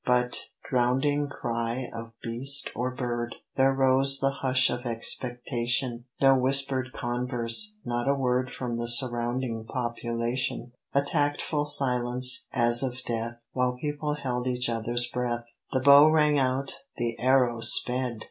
[0.03, 6.91] But, drowning cry of beast or bird, There rose the hush of expectation; No whispered
[6.91, 13.77] converse, not a word From the surrounding population; A tactful silence, as of death, While
[13.79, 15.45] people held each other's breath.
[15.71, 18.17] The bow rang out, the arrow sped!